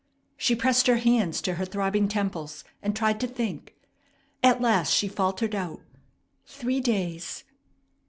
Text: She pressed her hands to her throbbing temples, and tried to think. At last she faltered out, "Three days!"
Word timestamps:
She 0.35 0.55
pressed 0.55 0.87
her 0.87 0.95
hands 0.95 1.43
to 1.43 1.53
her 1.53 1.65
throbbing 1.65 2.07
temples, 2.07 2.63
and 2.81 2.95
tried 2.95 3.19
to 3.19 3.27
think. 3.27 3.75
At 4.43 4.59
last 4.59 4.91
she 4.91 5.07
faltered 5.07 5.53
out, 5.53 5.81
"Three 6.43 6.79
days!" 6.79 7.43